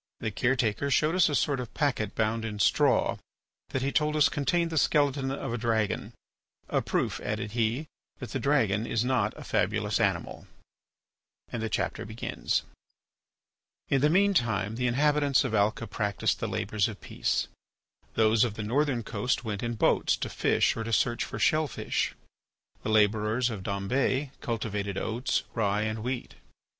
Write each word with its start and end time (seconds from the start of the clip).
The 0.19 0.31
care 0.31 0.55
taker 0.55 0.89
showed 0.89 1.13
us 1.13 1.29
a 1.29 1.35
sort 1.35 1.59
of 1.59 1.75
packet 1.75 2.15
bound 2.15 2.43
in 2.43 2.57
straw 2.57 3.17
that 3.69 3.83
he 3.83 3.91
told 3.91 4.15
us 4.15 4.29
contained 4.29 4.71
the 4.71 4.77
skeleton 4.79 5.29
of 5.29 5.53
a 5.53 5.59
dragon; 5.59 6.13
a 6.69 6.81
proof, 6.81 7.19
added 7.23 7.51
he, 7.51 7.85
that 8.17 8.31
the 8.31 8.39
dragon 8.39 8.87
is 8.87 9.05
not 9.05 9.31
a 9.37 9.43
fabulous 9.43 9.99
animal."—Memoirs 9.99 11.63
of 11.67 11.71
Jacques 11.71 11.93
Casanova, 11.93 12.15
Paris, 12.15 12.63
1843. 12.65 12.65
Vol. 12.65 12.65
IV., 12.65 12.65
pp. 12.65 12.65
404, 13.93 13.93
405 13.93 13.93
In 13.95 14.01
the 14.01 14.09
meantime 14.09 14.75
the 14.77 14.87
inhabitants 14.87 15.43
of 15.43 15.53
Alca 15.53 15.85
practised 15.85 16.39
the 16.39 16.47
labours 16.47 16.87
of 16.87 17.01
peace. 17.01 17.47
Those 18.15 18.43
of 18.43 18.55
the 18.55 18.63
northern 18.63 19.03
coast 19.03 19.43
went 19.45 19.61
in 19.61 19.75
boats 19.75 20.17
to 20.17 20.29
fish 20.29 20.75
or 20.75 20.83
to 20.83 20.91
search 20.91 21.23
for 21.23 21.37
shell 21.37 21.67
fish. 21.67 22.15
The 22.81 22.89
labourers 22.89 23.51
of 23.51 23.61
Dombes 23.61 24.31
cultivated 24.41 24.97
oats, 24.97 25.43
rye, 25.53 25.83
and 25.83 25.99
wheat. 26.01 26.33